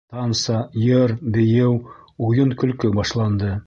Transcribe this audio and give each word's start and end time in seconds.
Танса, 0.13 0.57
йыр, 0.85 1.13
бейеү, 1.37 1.71
уйын-көлкө 2.27 2.97
башланды. 3.01 3.59